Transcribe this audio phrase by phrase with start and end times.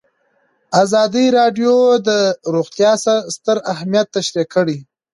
[0.83, 1.73] ازادي راډیو
[2.07, 2.09] د
[2.53, 2.91] روغتیا
[3.35, 4.77] ستر اهميت تشریح کړی.